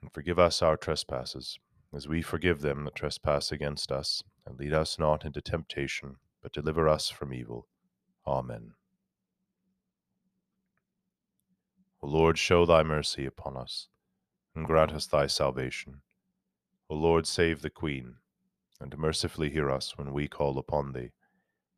and 0.00 0.12
forgive 0.12 0.38
us 0.38 0.62
our 0.62 0.76
trespasses, 0.76 1.58
as 1.92 2.06
we 2.06 2.22
forgive 2.22 2.60
them 2.60 2.84
that 2.84 2.94
trespass 2.94 3.50
against 3.50 3.90
us. 3.90 4.22
And 4.46 4.58
lead 4.58 4.72
us 4.72 4.98
not 4.98 5.24
into 5.24 5.40
temptation, 5.40 6.16
but 6.42 6.52
deliver 6.52 6.88
us 6.88 7.08
from 7.08 7.34
evil. 7.34 7.66
Amen. 8.26 8.72
O 12.02 12.06
Lord, 12.06 12.38
show 12.38 12.64
thy 12.64 12.82
mercy 12.82 13.26
upon 13.26 13.56
us 13.56 13.88
and 14.54 14.66
grant 14.66 14.92
us 14.92 15.06
thy 15.06 15.26
salvation. 15.26 16.00
O 16.88 16.94
Lord, 16.94 17.26
save 17.26 17.60
the 17.60 17.70
Queen, 17.70 18.14
and 18.80 18.96
mercifully 18.96 19.50
hear 19.50 19.70
us 19.70 19.98
when 19.98 20.12
we 20.12 20.28
call 20.28 20.58
upon 20.58 20.92
thee. 20.92 21.10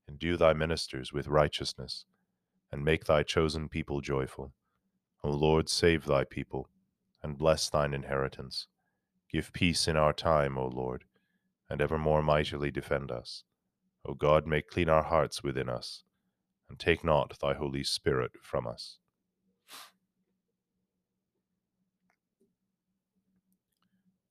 Endue 0.09 0.37
thy 0.37 0.53
ministers 0.53 1.13
with 1.13 1.27
righteousness, 1.27 2.05
and 2.71 2.85
make 2.85 3.05
thy 3.05 3.23
chosen 3.23 3.69
people 3.69 4.01
joyful. 4.01 4.53
O 5.25 5.31
Lord, 5.31 5.69
save 5.69 6.05
thy 6.05 6.25
people, 6.25 6.69
and 7.23 7.39
bless 7.39 7.69
thine 7.69 7.93
inheritance. 7.93 8.69
Give 9.31 9.53
peace 9.53 9.89
in 9.89 9.97
our 9.97 10.13
time, 10.13 10.57
O 10.57 10.67
Lord, 10.67 11.05
and 11.71 11.81
evermore 11.81 12.23
mightily 12.23 12.71
defend 12.71 13.11
us. 13.11 13.45
O 14.07 14.15
God, 14.15 14.47
make 14.47 14.69
clean 14.69 14.89
our 14.89 15.03
hearts 15.03 15.43
within 15.43 15.69
us, 15.69 16.03
and 16.69 16.79
take 16.79 17.05
not 17.05 17.39
thy 17.41 17.55
Holy 17.55 17.85
Spirit 17.85 18.33
from 18.43 18.67
us. 18.67 18.99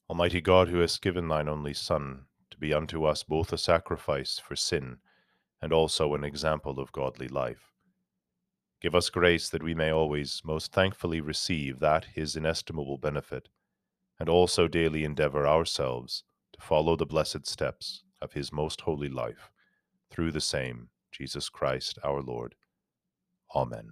Almighty 0.09 0.39
God, 0.39 0.69
who 0.69 0.79
hast 0.79 1.01
given 1.01 1.27
thine 1.27 1.49
only 1.49 1.73
Son 1.73 2.25
to 2.49 2.57
be 2.57 2.73
unto 2.73 3.03
us 3.03 3.23
both 3.23 3.51
a 3.51 3.57
sacrifice 3.57 4.39
for 4.39 4.55
sin 4.55 4.97
and 5.61 5.73
also 5.73 6.13
an 6.13 6.23
example 6.23 6.79
of 6.79 6.93
godly 6.93 7.27
life, 7.27 7.73
give 8.81 8.95
us 8.95 9.09
grace 9.09 9.49
that 9.49 9.63
we 9.63 9.75
may 9.75 9.91
always 9.91 10.41
most 10.45 10.71
thankfully 10.71 11.19
receive 11.19 11.79
that 11.79 12.05
his 12.15 12.35
inestimable 12.35 12.97
benefit, 12.97 13.49
and 14.17 14.29
also 14.29 14.67
daily 14.67 15.03
endeavor 15.03 15.45
ourselves 15.45 16.23
to 16.59 16.65
follow 16.65 16.95
the 16.95 17.05
blessed 17.05 17.45
steps 17.45 18.03
of 18.21 18.33
his 18.33 18.51
most 18.51 18.81
holy 18.81 19.09
life, 19.09 19.51
through 20.09 20.31
the 20.31 20.41
same 20.41 20.89
Jesus 21.11 21.49
Christ 21.49 21.97
our 22.03 22.21
Lord. 22.21 22.55
Amen. 23.55 23.91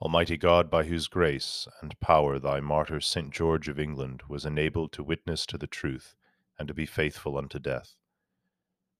Almighty 0.00 0.36
God, 0.36 0.70
by 0.70 0.84
whose 0.84 1.08
grace 1.08 1.66
and 1.80 1.98
power 2.00 2.38
thy 2.38 2.60
martyr 2.60 3.00
St. 3.00 3.30
George 3.30 3.66
of 3.66 3.80
England 3.80 4.22
was 4.28 4.44
enabled 4.44 4.92
to 4.92 5.02
witness 5.02 5.46
to 5.46 5.56
the 5.56 5.66
truth 5.66 6.14
and 6.58 6.68
to 6.68 6.74
be 6.74 6.84
faithful 6.84 7.38
unto 7.38 7.58
death, 7.58 7.96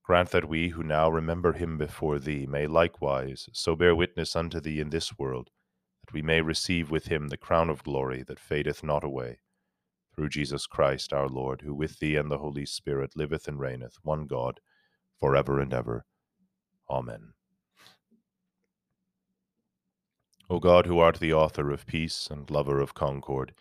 grant 0.03 0.31
that 0.31 0.49
we 0.49 0.71
who 0.71 0.83
now 0.83 1.11
remember 1.11 1.53
him 1.53 1.77
before 1.77 2.19
thee 2.19 2.47
may 2.47 2.67
likewise 2.67 3.49
so 3.53 3.77
bear 3.77 3.95
witness 3.95 4.35
unto 4.35 4.59
thee 4.59 4.81
in 4.81 4.89
this 4.89 5.19
world, 5.19 5.51
that 6.01 6.15
we 6.15 6.23
may 6.23 6.41
receive 6.41 6.91
with 6.91 7.09
him 7.09 7.29
the 7.29 7.37
crown 7.37 7.69
of 7.69 7.85
glory 7.85 8.23
that 8.23 8.41
fadeth 8.41 8.83
not 8.83 9.05
away. 9.05 9.41
Through 10.17 10.31
Jesus 10.31 10.67
Christ 10.67 11.13
our 11.13 11.29
Lord, 11.29 11.61
who 11.61 11.75
with 11.75 11.99
thee 11.99 12.17
and 12.17 12.31
the 12.31 12.39
Holy 12.39 12.65
Spirit 12.65 13.13
liveth 13.15 13.47
and 13.47 13.61
reigneth, 13.61 13.99
one 14.03 14.27
God, 14.27 14.61
for 15.21 15.37
ever 15.37 15.61
and 15.61 15.75
ever. 15.75 16.07
Amen. 16.89 17.35
O 20.49 20.59
God, 20.59 20.87
who 20.87 21.01
art 21.01 21.19
the 21.21 21.35
author 21.35 21.71
of 21.71 21.87
peace 21.87 22.29
and 22.31 22.49
lover 22.51 22.81
of 22.81 22.95
concord, 22.95 23.53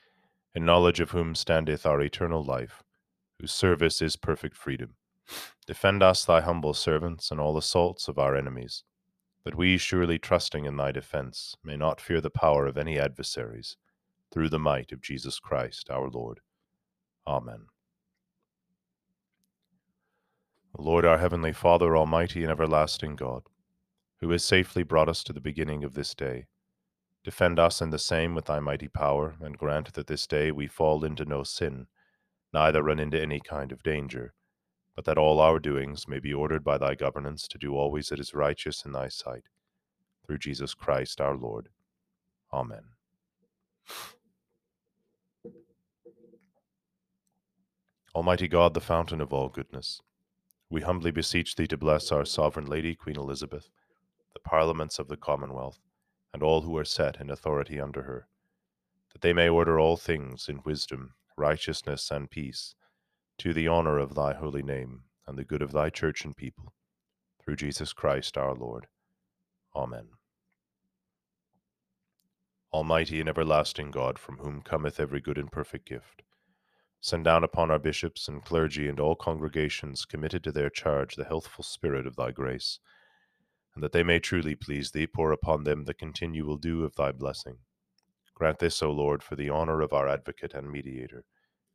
in 0.53 0.63
knowledge 0.63 1.01
of 1.01 1.11
whom 1.11 1.35
standeth 1.35 1.85
our 1.85 1.99
eternal 1.99 2.43
life, 2.43 2.83
whose 3.39 3.51
service 3.51 4.01
is 4.01 4.15
perfect 4.15 4.55
freedom, 4.55 4.95
defend 5.65 6.01
us, 6.01 6.23
thy 6.23 6.39
humble 6.39 6.73
servants, 6.73 7.31
in 7.31 7.39
all 7.39 7.57
assaults 7.57 8.07
of 8.07 8.17
our 8.17 8.35
enemies, 8.35 8.83
that 9.43 9.55
we, 9.55 9.77
surely 9.77 10.17
trusting 10.17 10.65
in 10.65 10.77
thy 10.77 10.91
defence, 10.91 11.55
may 11.63 11.75
not 11.75 11.99
fear 11.99 12.21
the 12.21 12.29
power 12.29 12.65
of 12.65 12.77
any 12.77 12.97
adversaries, 12.97 13.75
through 14.35 14.49
the 14.49 14.59
might 14.59 14.91
of 14.91 15.01
Jesus 15.01 15.39
Christ 15.39 15.89
our 15.89 16.09
Lord. 16.09 16.41
Amen. 17.25 17.67
Lord, 20.77 21.05
our 21.05 21.19
heavenly 21.19 21.53
Father, 21.53 21.95
almighty 21.95 22.43
and 22.43 22.51
everlasting 22.51 23.15
God, 23.15 23.43
who 24.19 24.29
has 24.31 24.43
safely 24.43 24.83
brought 24.83 25.07
us 25.07 25.23
to 25.23 25.31
the 25.31 25.39
beginning 25.39 25.85
of 25.85 25.93
this 25.93 26.13
day, 26.13 26.47
Defend 27.23 27.57
us 27.57 27.81
in 27.81 27.91
the 27.91 27.97
same 27.97 28.35
with 28.35 28.45
thy 28.45 28.59
mighty 28.59 28.89
power, 28.89 29.35
and 29.41 29.57
grant 29.57 29.93
that 29.93 30.05
this 30.05 30.27
day 30.27 30.51
we 30.51 30.67
fall 30.67 31.05
into 31.05 31.25
no 31.25 31.41
sin, 31.41 31.87
neither 32.53 32.83
run 32.83 32.99
into 32.99 33.19
any 33.19 33.39
kind 33.39 33.71
of 33.71 33.81
danger, 33.81 34.35
but 34.95 35.05
that 35.05 35.17
all 35.17 35.39
our 35.39 35.59
doings 35.59 36.07
may 36.07 36.19
be 36.19 36.33
ordered 36.33 36.63
by 36.63 36.77
thy 36.77 36.93
governance 36.93 37.47
to 37.47 37.57
do 37.57 37.73
always 37.75 38.09
that 38.09 38.19
is 38.19 38.35
righteous 38.35 38.85
in 38.85 38.91
thy 38.91 39.07
sight. 39.07 39.45
Through 40.27 40.39
Jesus 40.39 40.75
Christ 40.75 41.19
our 41.19 41.35
Lord. 41.35 41.69
Amen. 42.53 42.83
Almighty 48.15 48.47
God, 48.47 48.73
the 48.73 48.79
fountain 48.79 49.19
of 49.19 49.33
all 49.33 49.49
goodness, 49.49 50.01
we 50.69 50.79
humbly 50.79 51.11
beseech 51.11 51.53
thee 51.53 51.67
to 51.67 51.75
bless 51.75 52.13
our 52.13 52.23
sovereign 52.23 52.65
Lady, 52.65 52.95
Queen 52.95 53.17
Elizabeth, 53.17 53.69
the 54.33 54.39
parliaments 54.39 54.99
of 54.99 55.09
the 55.09 55.17
Commonwealth, 55.17 55.79
and 56.33 56.41
all 56.41 56.61
who 56.61 56.77
are 56.77 56.85
set 56.85 57.19
in 57.19 57.29
authority 57.29 57.77
under 57.77 58.03
her, 58.03 58.29
that 59.11 59.21
they 59.21 59.33
may 59.33 59.49
order 59.49 59.77
all 59.77 59.97
things 59.97 60.47
in 60.47 60.61
wisdom, 60.63 61.13
righteousness, 61.35 62.09
and 62.09 62.31
peace, 62.31 62.73
to 63.37 63.51
the 63.51 63.67
honor 63.67 63.97
of 63.97 64.15
thy 64.15 64.33
holy 64.33 64.63
name, 64.63 65.01
and 65.27 65.37
the 65.37 65.43
good 65.43 65.61
of 65.61 65.73
thy 65.73 65.89
church 65.89 66.23
and 66.23 66.37
people, 66.37 66.71
through 67.43 67.57
Jesus 67.57 67.91
Christ 67.91 68.37
our 68.37 68.55
Lord. 68.55 68.87
Amen. 69.75 70.07
Almighty 72.71 73.19
and 73.19 73.27
everlasting 73.27 73.91
God, 73.91 74.17
from 74.17 74.37
whom 74.37 74.61
cometh 74.61 75.01
every 75.01 75.19
good 75.19 75.37
and 75.37 75.51
perfect 75.51 75.85
gift, 75.85 76.21
send 77.05 77.23
down 77.23 77.43
upon 77.43 77.69
our 77.69 77.77
bishops 77.77 78.27
and 78.27 78.43
clergy 78.43 78.87
and 78.87 78.99
all 78.99 79.15
congregations 79.15 80.05
committed 80.05 80.43
to 80.43 80.51
their 80.51 80.71
charge 80.71 81.15
the 81.15 81.23
healthful 81.23 81.63
spirit 81.63 82.07
of 82.07 82.15
thy 82.15 82.31
grace, 82.31 82.79
and 83.75 83.83
that 83.83 83.91
they 83.91 84.01
may 84.01 84.17
truly 84.17 84.55
please 84.55 84.89
thee, 84.89 85.05
pour 85.05 85.31
upon 85.31 85.63
them 85.63 85.83
the 85.83 85.93
continual 85.93 86.57
dew 86.57 86.83
of 86.83 86.95
thy 86.95 87.11
blessing. 87.11 87.57
Grant 88.33 88.57
this, 88.57 88.81
O 88.81 88.89
Lord, 88.89 89.21
for 89.21 89.35
the 89.35 89.51
honor 89.51 89.81
of 89.81 89.93
our 89.93 90.07
advocate 90.07 90.55
and 90.55 90.71
mediator, 90.71 91.23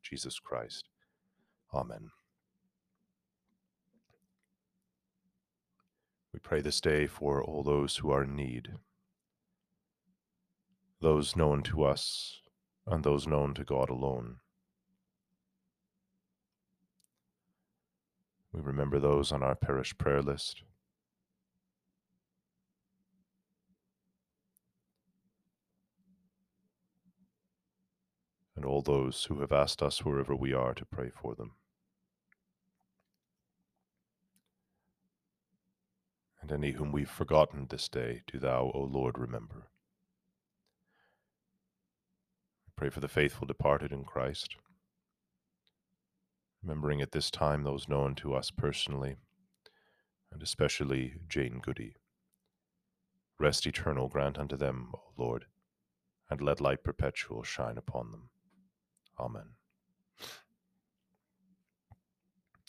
Jesus 0.02 0.40
Christ. 0.40 0.88
Amen. 1.72 2.10
We 6.32 6.40
pray 6.40 6.60
this 6.60 6.80
day 6.80 7.06
for 7.06 7.40
all 7.40 7.62
those 7.62 7.98
who 7.98 8.10
are 8.10 8.24
in 8.24 8.34
need, 8.34 8.70
those 11.00 11.36
known 11.36 11.62
to 11.62 11.84
us 11.84 12.40
and 12.84 13.04
those 13.04 13.28
known 13.28 13.54
to 13.54 13.62
God 13.62 13.90
alone. 13.90 14.38
We 18.52 18.60
remember 18.60 18.98
those 18.98 19.30
on 19.30 19.42
our 19.42 19.54
parish 19.54 19.96
prayer 19.96 20.22
list. 20.22 20.62
And 28.56 28.64
all 28.64 28.82
those 28.82 29.24
who 29.24 29.40
have 29.40 29.52
asked 29.52 29.82
us 29.82 30.04
wherever 30.04 30.34
we 30.34 30.52
are 30.52 30.74
to 30.74 30.84
pray 30.84 31.10
for 31.10 31.34
them. 31.34 31.52
And 36.42 36.50
any 36.50 36.72
whom 36.72 36.92
we've 36.92 37.08
forgotten 37.08 37.66
this 37.68 37.88
day, 37.88 38.22
do 38.26 38.38
thou, 38.38 38.72
O 38.74 38.80
Lord, 38.80 39.18
remember. 39.18 39.68
Pray 42.76 42.90
for 42.90 43.00
the 43.00 43.08
faithful 43.08 43.46
departed 43.46 43.92
in 43.92 44.04
Christ 44.04 44.56
remembering 46.62 47.00
at 47.00 47.12
this 47.12 47.30
time 47.30 47.62
those 47.62 47.88
known 47.88 48.14
to 48.14 48.34
us 48.34 48.50
personally, 48.50 49.16
and 50.32 50.42
especially 50.42 51.14
Jane 51.28 51.60
Goody. 51.62 51.96
Rest 53.38 53.66
eternal 53.66 54.08
grant 54.08 54.38
unto 54.38 54.56
them, 54.56 54.90
O 54.94 55.00
Lord, 55.16 55.46
and 56.28 56.40
let 56.40 56.60
light 56.60 56.84
perpetual 56.84 57.42
shine 57.42 57.78
upon 57.78 58.10
them. 58.10 58.28
Amen. 59.18 59.54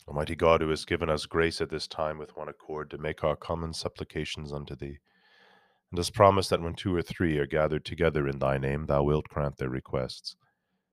Almighty 0.08 0.34
God, 0.34 0.60
who 0.60 0.68
has 0.70 0.84
given 0.84 1.08
us 1.08 1.26
grace 1.26 1.60
at 1.60 1.70
this 1.70 1.86
time 1.86 2.18
with 2.18 2.36
one 2.36 2.48
accord 2.48 2.90
to 2.90 2.98
make 2.98 3.22
our 3.22 3.36
common 3.36 3.72
supplications 3.72 4.52
unto 4.52 4.74
thee, 4.74 4.98
and 5.90 5.98
has 5.98 6.10
promised 6.10 6.50
that 6.50 6.60
when 6.60 6.74
two 6.74 6.94
or 6.94 7.02
three 7.02 7.38
are 7.38 7.46
gathered 7.46 7.84
together 7.84 8.26
in 8.26 8.38
thy 8.38 8.58
name, 8.58 8.86
thou 8.86 9.02
wilt 9.04 9.28
grant 9.28 9.58
their 9.58 9.68
requests. 9.68 10.34